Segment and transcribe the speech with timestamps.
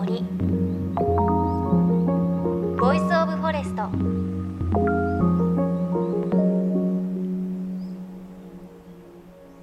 [0.00, 0.22] 森。
[2.78, 3.82] Voice of Forest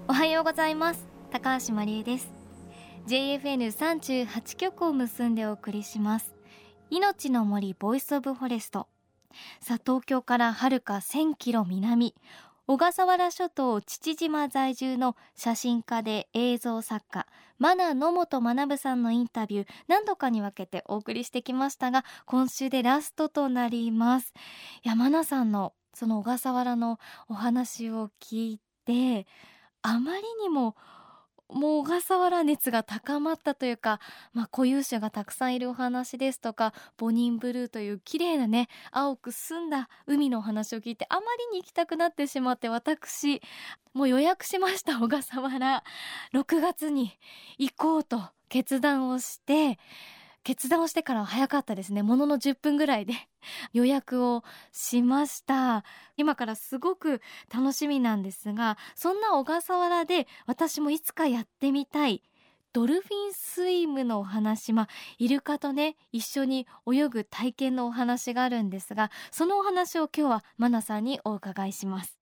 [0.08, 1.08] おはようございます。
[1.32, 2.32] 高橋真理恵です。
[3.08, 6.36] JFN38 局を結んでお送りします。
[6.92, 8.88] 命の森 Voice of Forest
[9.60, 12.14] さあ東京からはるか1000キロ南。
[12.70, 17.26] 小笠原諸島父島在住の写真家で映像作家
[17.60, 24.34] マナ野本学さんのインタビュー何度かに分けてお送りしてきましたが今週でラストとなります。
[24.84, 27.00] 山名さんのその小笠原の
[27.30, 29.26] お話を聞いて
[29.82, 30.76] あまりにも
[31.50, 34.00] もう小笠原熱が高まったというか、
[34.34, 43.42] まあ、固有種がたくさんいるお話ですとかボニンブルーという綺麗なね青く澄んだ海のお話を聞いてあまりに行きたくなってしまって私
[43.94, 45.84] もう予約しました小笠原。
[46.34, 47.18] 6月に
[47.58, 49.80] 行こうと決断をして
[50.48, 52.04] 決断をしてから早かったですね。
[52.04, 53.16] ものの10分ぐらいで
[53.74, 55.84] 予約をしました。
[56.16, 57.22] 今からすごく
[57.54, 62.24] 楽しみなんですがそんな小笠原で私もいつかやってみたい
[62.72, 64.88] ドルフィンスイムのお話まあ
[65.18, 72.17] イルカとね一緒に泳ぐ体験のお話があるんですがそのお話を今日はマナさんにお伺いします。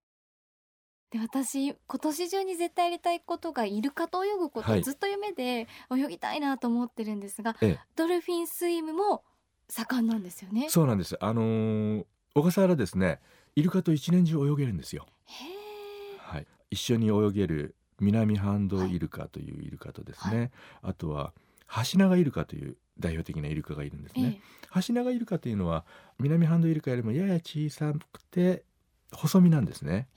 [1.11, 9.23] で私今年中に絶対やりたいことがイルカと泳ぐこと、はいずっと夢で泳ぎたいなと思ってるんですがええドルフィンスイムも
[9.69, 10.69] 盛んなんですよね。
[10.69, 11.17] そうなんです。
[11.19, 13.21] あのー小笠原ですね、
[13.55, 15.07] イルカと一年中泳げるんですよ。
[15.23, 16.17] へえ。
[16.19, 16.47] はい。
[16.69, 21.33] 一緒に泳げる南半島イルカというイルカとですね、あとは
[21.65, 24.41] ハシナガイルカという代表的なイルカがいるんですえね。
[24.69, 25.85] ハシナガイルカというのは
[26.19, 28.65] 南半島イルカよりもやや小さくて
[29.13, 30.09] 細身なんですね。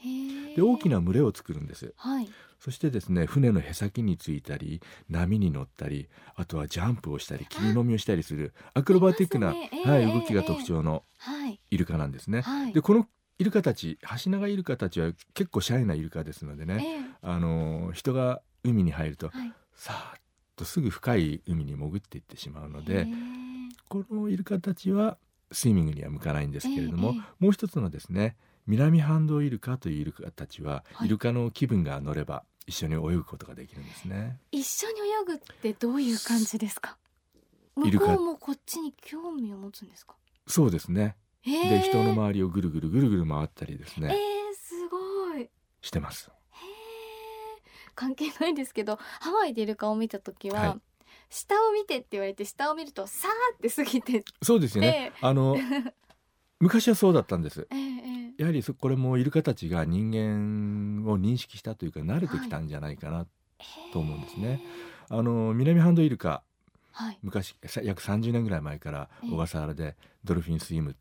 [0.55, 1.95] で大きな群れを作るんです。
[1.97, 2.29] はい。
[2.61, 11.61] そしてですね船のへさきについたり波に乗ったりあとはジャンプをしたり霧飲みをしたりするアクロバティックな、ねええはい、ええ動きが特徴のはい。
[11.71, 12.43] イルカなんですね。
[12.43, 12.73] はい。
[12.73, 13.07] でこの
[13.39, 17.01] イルカたちハシナガイルカたちは結構シャイなイルカですのでね、ええ。
[17.23, 19.53] あの人が海に入るとはい。
[19.75, 20.21] さーっ
[20.57, 23.07] とすぐ深い海に潜っていってしまうのでへえ
[23.89, 25.17] このイルカたちは
[25.53, 28.37] スイミングには向かないんですけれども、えええもう一つのですね
[28.69, 34.39] 南半島イルカというイルカたちは、はいイルカの気分が乗れば一緒に泳ぐことができるんですね。
[34.53, 36.97] 一緒に泳ぐってどういう感じですか？
[37.75, 40.15] 向こうもこっちに興味を持つんですか？
[40.47, 41.17] そうですね。
[41.43, 41.69] へえ。
[41.79, 45.43] で人の周りをぐるぐるぐるぐる回ったりですえね、えすごい。
[45.43, 46.31] へしてます。
[46.31, 46.59] え。
[47.95, 50.81] 関係ないですけどハワイでイルカを見た時は、はい
[51.31, 55.13] 下を見てって言われて下を見るとさーって過ぎてそうですよね。
[55.21, 55.57] あの
[56.61, 57.67] 昔はそうだったんです。
[57.71, 63.27] ええええやはりそこれもイルカたちが人間を認識したというか慣れてきたんじゃないかな。
[63.93, 64.61] と思うんですね
[65.09, 66.43] あの南半島イルカ
[66.93, 67.19] はい。
[67.23, 70.95] 昔さ約30年ぐらい前からええ小笠原でドルフィンスイム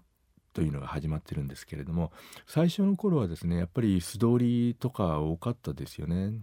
[0.54, 2.12] というのが始まってるんですけれども
[2.48, 6.34] 最初の頃はですねやっぱり素通りとか多かったですよね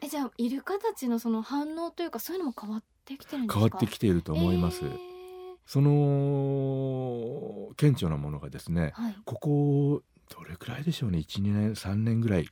[0.00, 3.60] えじゃあイルカたちのその反応というかそういうのも変わってきてるんですか？
[3.60, 5.15] 変わってきていると思います、ええ
[5.66, 9.16] その顕著なものがですねはい。
[9.24, 12.48] ここどれくらいでしょうね？12年3年ぐらい。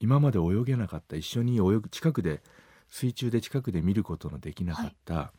[0.00, 2.40] 今まで泳げなかった一緒に泳ぐ近くで
[2.88, 5.32] 水中で近くで見ることのできなかった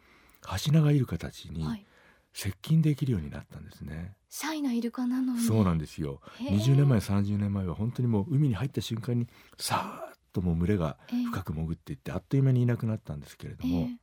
[0.44, 1.86] ハシナガイルカたちにはい。
[2.32, 5.40] 接近できるようになったんですね、シャイなイルカなのに。
[5.40, 6.22] そうなんですよ。
[6.38, 9.28] へえ20年前30年前は本当にもう海に入った瞬間に
[9.58, 11.24] さーっともう群れがええ。
[11.26, 13.98] 深く潜っていってあっという間にいなくなったんですけれども、え。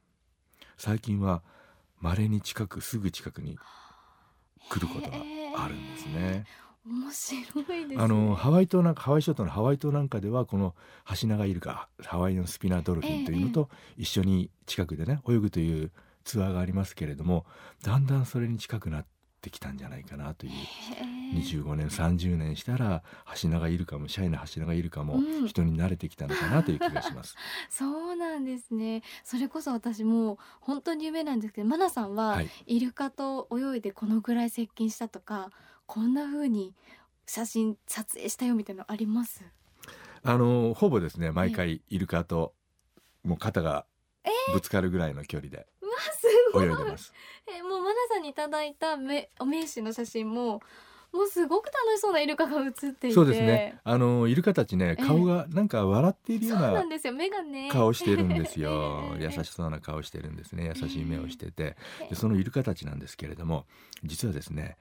[0.76, 1.44] 最近は
[2.00, 3.56] 稀に近くすぐ近くにえ
[4.68, 5.16] 来ることが
[5.56, 6.44] あるんですね。
[6.86, 7.96] 面白いですね。
[7.98, 10.74] あのハワイ島なんかハワイ諸島のハワイ島なんかではこの
[11.04, 15.90] ハシナガイルカハワイのスピナードルフィンというのと一緒に近くでね泳ぐという
[16.24, 17.44] ツアーがありますけれども
[17.82, 19.06] だんだんそれに近くなっ
[19.46, 20.54] てきたんじゃないかなというへ
[21.34, 27.36] え25年30年したらハシナガイルカもシャイなハシナガイルカもうん人に慣れてきたのかなという気がします。
[27.70, 29.02] そうなんですね。
[29.24, 35.50] それこそ私もう本当に夢なんですけど、マナさんははい、イルカと泳いでこのぐらい接近したとか、
[35.86, 36.74] こんな風に
[37.26, 39.44] 写真撮影したよみたいなのあります？
[40.22, 42.52] あのほぼですね毎回イルカと
[43.22, 43.86] もう肩が
[44.52, 45.66] ぶつかるぐらいの距離で。
[46.54, 47.12] 泳いでます。
[47.48, 47.85] えもうマナさん
[48.26, 50.60] にいただいためお名刺の写真も
[51.12, 53.14] もうすごく楽しそうなイルカが写っていて。
[53.14, 53.78] そうですね。
[53.84, 57.14] あのイルカたちねええ顔がなんか笑っているようそうななんですよ。
[57.14, 57.70] 目がね。
[57.70, 63.66] 顔してるんですよ ええ優しそうな顔してるんですね優しい目をしててええでそのイルカたちなんですけれども
[64.04, 64.76] 実はですね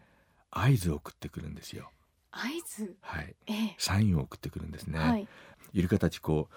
[0.51, 1.89] 合図を送ってくるんですよ
[2.31, 2.95] 合図？
[3.01, 5.27] はいええサインを送ってくるんですね、はい。
[5.73, 6.55] イルカたちこう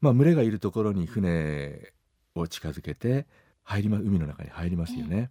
[0.00, 1.92] まあ群れがいるところに船
[2.34, 3.26] を近づけて
[3.64, 5.30] 入りま海の中に入りますよね、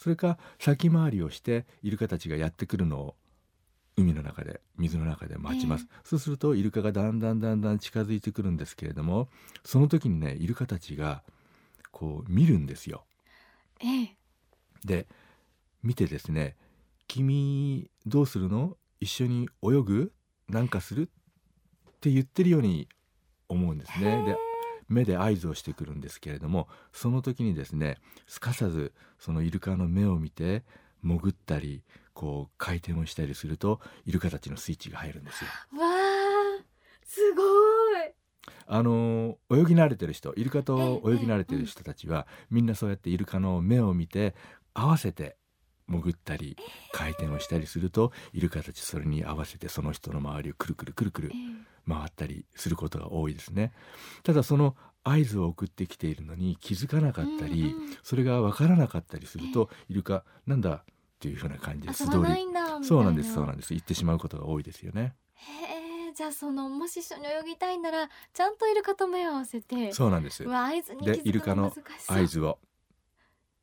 [0.00, 3.16] それか先回りをしてイルカたちがやってくるのを
[3.98, 9.28] 海の中で水の中で待ちます、そうするとイルカがだんだんだんだん近づいてくるんですけれども
[9.62, 11.22] その時にねイルカたちが
[11.90, 13.04] こう見るんですよ。
[13.80, 14.16] ええ。
[14.86, 15.06] で
[15.82, 16.56] 見てですね
[17.06, 18.78] 「君どうするの？
[19.00, 20.12] 一緒に泳ぐ？
[20.48, 21.10] なんかする?」
[21.92, 22.88] って言ってるように
[23.50, 24.24] 思うんですね。
[24.24, 24.49] で
[24.90, 27.96] 目で合図をしてくるんですけれどもその時にですね
[28.26, 30.64] すかさずそのイルカの目を見て
[31.02, 31.82] 潜ったり
[32.12, 35.50] こう回転をしたりするとイルカたちのスイッチが入るんですよ。
[35.80, 36.64] わあ
[37.04, 37.46] すごい
[38.66, 44.34] あの泳ぎ慣れてる人イルカと泳ぎ慣れてる人たちはみんなそうやってイルカの目を見て
[44.74, 45.36] 合わせて
[45.90, 46.56] 潜ったり
[46.92, 51.70] 回転をしたりするとイルカたちそれに合わせてその人の周りをくるくるくるくるええ。
[51.88, 53.72] 回ったりすることが多いですね。
[54.22, 60.84] ただその合図を送ってきているのに気づかなかったり、それが分からなかったりすると、イルカなんだっ
[61.18, 62.46] ていうふうな感じで素通り。
[62.82, 63.70] そうなんですそうなんです。
[63.70, 65.14] 言ってしまうことが多いですよね。
[65.34, 70.44] へえじゃあそのもし一緒に泳ぎたいならちゃんとイルカと目を合わせてそうなんです。
[70.44, 71.72] でイルカの
[72.08, 72.58] 合図を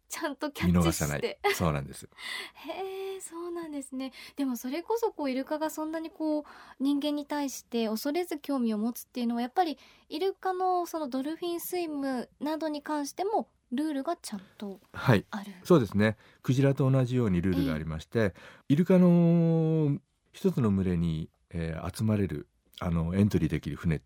[0.09, 1.18] ちゃんとキャ見ッチ逃さない。
[1.18, 2.07] してそうなんです。
[2.68, 4.13] へえそうなんですね。
[4.36, 6.44] でもそれこそこうイルカがそんなにこう
[6.80, 9.77] 人間に対して恐れず興味を持つっていうのはやっぱり
[10.09, 15.25] イルカのそのドルフィンスイムなどに関してもルールがちゃんとはい。
[15.30, 15.51] ある。
[15.63, 16.18] そうですね。
[16.42, 18.33] クジラと同じようにルールがありまして、
[18.69, 20.00] イルカの
[20.31, 22.48] 一つの群れに、えー集まれる
[22.80, 24.01] あのエントリーできる船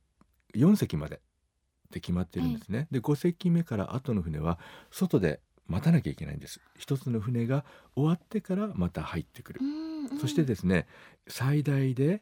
[0.56, 1.20] 4隻までっ
[1.92, 4.58] て決まってるんですね、で5隻目から後の船は
[4.92, 6.60] 外で待たなきゃいけないんです。
[6.78, 7.64] 一つの船が
[7.96, 9.62] 終わってからまた入ってくる。
[9.62, 10.20] う、んうん。
[10.20, 10.86] そしてですね
[11.28, 12.22] 最大で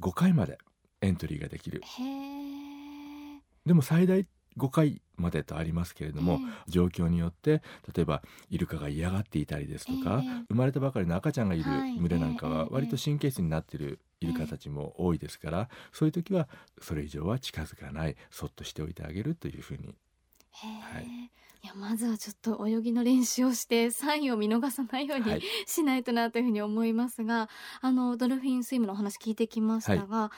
[0.00, 0.58] 5回まで
[1.02, 1.82] エントリーができる。
[3.66, 4.26] でも最大
[4.56, 7.62] 5回までとありますけれども、え状況によって
[7.94, 10.44] 例えばイルカが嫌がっていたりですとか、ええ。
[10.48, 11.98] 生まれたばかりの赤ちゃんがいるはい。
[11.98, 16.48] 群れなんかええは割と神経質になっているイルカたちも多いですから、そういう時は
[16.80, 18.16] それ以上は近づかない。
[18.30, 19.94] そっとしておいてあげるというふうに
[20.54, 21.04] はい。
[21.64, 25.42] い、やまずはちょっと泳ぎの練習をしてサインを見逃さないように、はい。
[25.66, 27.48] しないとなというふうに思いますが
[27.80, 30.30] あのドルフィンスイムのお話聞いてきましたが、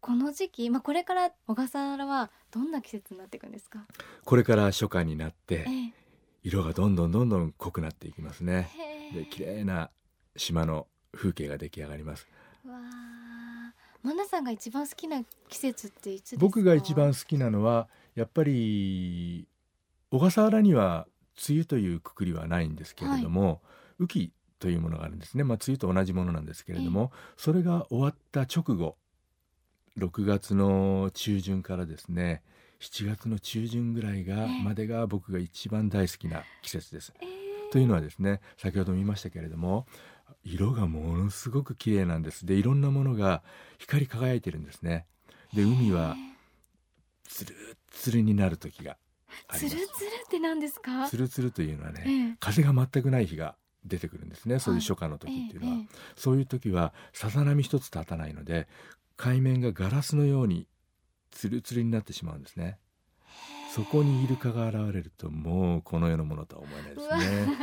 [0.00, 3.86] この時期、まあ、これから小笠原はどんな季節になっていくんですか、
[4.24, 5.92] これから初夏になってええ。
[6.42, 8.70] 色がどんどんどんどん濃くなっていきますね。
[9.14, 9.90] で綺麗な
[10.36, 12.28] 島の風景が出来上がります。
[12.66, 13.72] わあ
[14.02, 16.40] マナさんが一番好きな季節っていつですか？
[16.40, 19.48] 僕が一番好きなのはやっぱり
[20.14, 21.08] 小笠原には
[21.48, 23.62] 梅雨というくくりはないんですけれども、
[23.98, 28.96] 雨季というものがあるんですね、まあ、梅雨と同じものなんですけれども、それが終わった直後
[29.98, 32.42] 6月の中旬からですね
[32.78, 34.62] 7月の中旬ぐらいが、ええ。
[34.62, 37.12] までが僕が一番大好きな季節です。
[37.20, 37.72] ええ。
[37.72, 39.84] というのはですね先ほども言いましたけれども
[40.44, 42.46] 色がものすごく綺麗なんです。
[42.46, 43.42] でいろんなものが
[43.78, 45.06] 光り輝いてるんですね。
[45.52, 46.14] で海は
[47.24, 48.96] ツルッツルになる時が
[49.52, 51.08] つるつるって何ですか？
[51.08, 52.36] ツルツルというのはね、ええ。
[52.40, 54.58] 風が全くない日が出てくるんですね。
[54.58, 55.86] そういう初夏の時っていうのは、えええ
[56.16, 58.66] そういう時はさざ波一つ立たないので
[59.16, 60.66] 海面がガラスのように
[61.30, 62.78] ツルツルになってしまうんですね。
[63.74, 67.56] そこにイルカが現れるともうこの世のものとは思えないですね。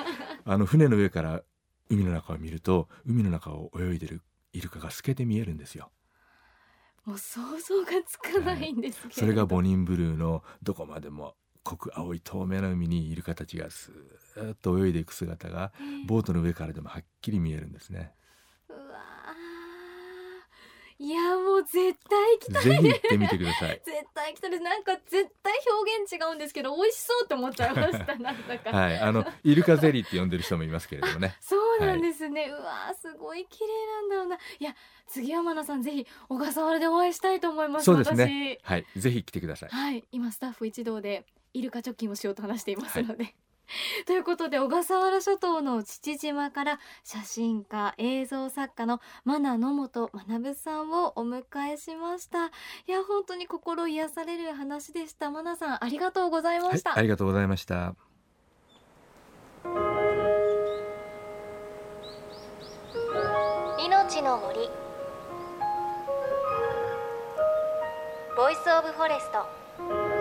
[0.44, 1.42] あの船の上から
[1.90, 4.22] 海の中を見ると海の中を泳いでる
[4.54, 5.90] イルカが透けて見えるんですよ。
[7.06, 18.14] もう想像がつかないんですけれど、それがボニンブルーのどこまでも濃く青い透明な海にイルカたちがスーッと泳いでいく姿がええボートの上からでもはっきり見えるんですね。
[18.70, 21.04] うわー。
[21.04, 22.64] いやもう絶対行きたい。
[22.64, 23.82] ぜひ行ってみてください。
[23.86, 24.52] 絶対行きたい。
[24.52, 29.00] ですなんか絶対表現違うんですけど美味しそうって思っちゃいましたなんだか、はい。
[29.00, 31.36] あのイルカゼリーって呼んでる人もいますけれどもね。
[31.42, 34.38] そうなんですね、うわーすごい綺麗なんだろうな。
[34.60, 34.76] いや
[35.08, 38.60] 次はマナさんぜひ小笠原でお会いしたいと思いますそうですね。
[38.64, 38.86] はい。
[38.96, 39.70] ぜひ来てください。
[39.70, 40.04] 私はい。
[40.12, 43.36] 今スタッフ一同でイルカ貯金をしようと話していますので、
[44.06, 51.44] ということで小笠原諸島の父島から写真家映像作家のマナ野本学さんをお迎
[51.74, 52.48] えしました。
[52.48, 52.50] い
[52.88, 55.32] や本当に心癒される話でした。
[55.32, 57.96] マナさんありがとうございまはいした、ありがとうございました。
[63.80, 64.70] 命の森。
[68.36, 70.21] ボイスオブフォレスト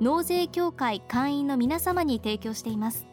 [0.00, 3.06] 納税協会会員の皆様に提供しています。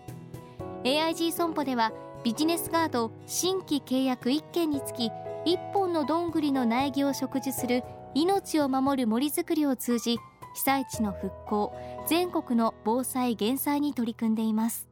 [0.83, 1.91] AIG 損保では
[2.23, 5.09] ビジネスガード新規契約1件につき
[5.45, 7.83] 1本のどんぐりの苗木を植樹する
[8.13, 10.17] 命を守る森づくりを通じ
[10.53, 11.73] 被災地の復興
[12.07, 14.87] 全国の防災減災に取り組んでいます。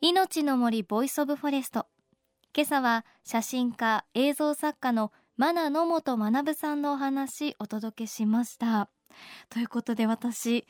[0.00, 1.86] 命の森 Voice of Forest。
[2.56, 8.90] 今朝は写真家映像作家のマナ野本学さんのお話お届けしました。
[9.48, 10.66] ということで私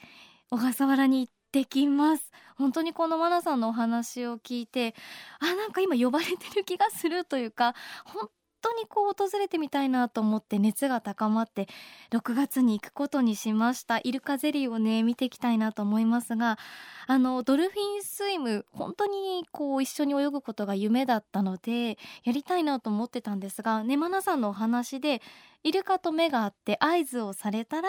[0.50, 2.30] 小笠原に行ってきます。
[2.56, 4.94] 本当にこのマナさんのお話を聞いて
[5.40, 8.28] あなんか今呼ばれてる気がするというか本
[8.60, 11.68] 当にこう訪れてみたいなと思って熱が高まって
[12.12, 14.00] 6月に行くことにしました。
[14.02, 16.58] イルカゼリーをね見ていきたいなと思いますが
[17.06, 25.20] あのドルフィンスイム本当にこう一緒に泳ぐことが夢だったのでやりたいなと思ってたんですがねマナさんのお話で
[25.62, 27.88] イルカと目があって合図をされたら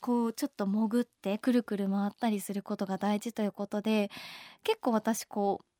[0.00, 4.10] こうちょっと潜ってくるくる回ったりすることが大事ということで
[4.64, 5.75] 結構私こう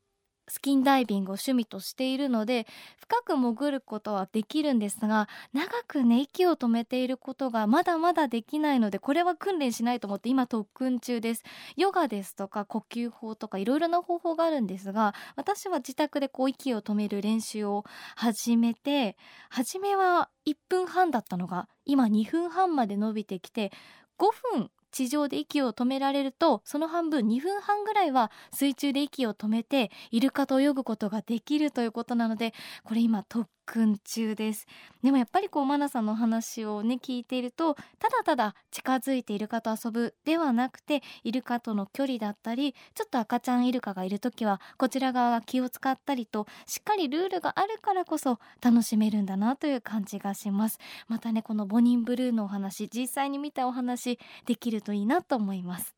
[0.47, 2.67] スキンダイビングを趣味としているので
[2.99, 11.43] 深く潜ることはできるんですが長くね息を止めていることがまだまだできないのでこれは訓練しないと思って今特訓中です。
[11.75, 17.83] ヨガですとか呼吸法とかいろいろな方法があるんですが私は自宅でこう息を止める練習を
[18.15, 19.17] 始めて
[19.49, 23.71] 初めは1分半だったのが今2分半まで伸びてきて
[24.17, 32.53] 5分地上で息を止められるとその半分2分半ぐらいは水中で息を止めてイルカと泳ぐことができるということなので
[32.83, 34.65] これ今特訓中です
[35.03, 50.79] でもやっぱりこうマナさんの話をね聞いているとただただ近づいてイルカと遊ぶではなくてイルカとの距離だったりちょっと赤ちゃんイルカがいる時はこちら側が気を使ったりとしっかりルールがあるからこそ楽しめるんだなという感じがします。
[51.07, 55.96] またねこの Bonin Blue のお話実際に見たお話できるといいなと思います。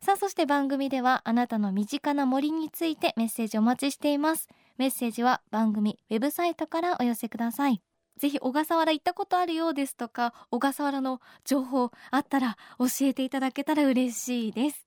[0.00, 4.48] さあそして番組ではあなたの身近な森についてメッセージお待ちしています。
[4.76, 7.80] メッセージは番組ウェブサイトからお寄せください。
[8.16, 14.86] ぜひ小笠原行ったことあるようですとか小笠原の情報あったら教えていただけたら嬉しいです。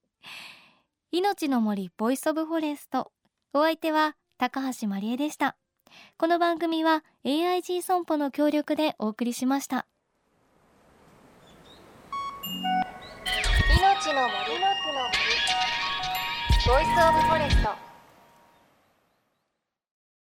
[1.12, 3.12] 命の森 Voice of Forest。
[3.54, 5.56] お相手は高橋真理恵でした。
[6.18, 9.88] この番組は AIG 損保の協力でお送りしました。
[14.14, 14.60] の森
[16.66, 17.95] ボイスオブフォレスト。